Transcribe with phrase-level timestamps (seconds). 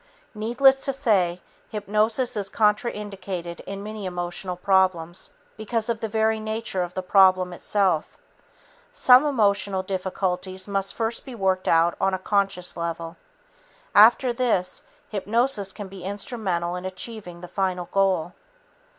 [0.33, 6.81] Needless to say, hypnosis is contraindicated in many emotional problems because of the very nature
[6.81, 8.17] of the problem itself.
[8.91, 13.15] Some emotional difficulties must first be worked out on a conscious level.
[13.93, 18.33] After this, hypnosis can be instrumental in achieving the final goal.